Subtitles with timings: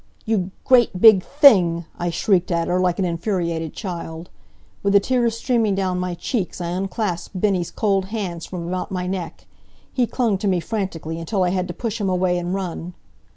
[0.25, 4.31] "You great big thing!" I shrieked at her, like an infuriated child.
[4.81, 9.05] With the tears streaming down my cheeks I unclasped Bennie's cold hands from about my
[9.05, 9.45] neck.
[9.93, 12.95] He clung to me, frantically, until I had to push him away and run.